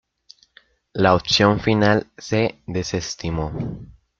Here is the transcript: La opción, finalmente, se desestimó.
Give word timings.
La 0.95 1.13
opción, 1.13 1.59
finalmente, 1.59 2.09
se 2.17 2.63
desestimó. 2.65 3.51